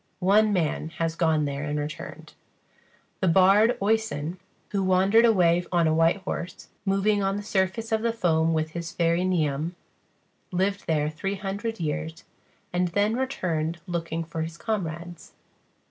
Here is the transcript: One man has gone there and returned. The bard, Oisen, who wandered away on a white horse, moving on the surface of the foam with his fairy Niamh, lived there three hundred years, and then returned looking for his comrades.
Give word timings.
One 0.17 0.51
man 0.51 0.89
has 0.97 1.15
gone 1.15 1.45
there 1.45 1.63
and 1.63 1.77
returned. 1.77 2.33
The 3.19 3.27
bard, 3.27 3.77
Oisen, 3.79 4.39
who 4.69 4.81
wandered 4.83 5.25
away 5.25 5.63
on 5.71 5.87
a 5.87 5.93
white 5.93 6.21
horse, 6.23 6.69
moving 6.85 7.21
on 7.21 7.35
the 7.37 7.43
surface 7.43 7.91
of 7.91 8.01
the 8.01 8.11
foam 8.11 8.51
with 8.51 8.71
his 8.71 8.91
fairy 8.91 9.21
Niamh, 9.23 9.75
lived 10.51 10.87
there 10.87 11.07
three 11.11 11.35
hundred 11.35 11.79
years, 11.79 12.23
and 12.73 12.87
then 12.87 13.15
returned 13.15 13.79
looking 13.85 14.23
for 14.23 14.41
his 14.41 14.57
comrades. 14.57 15.33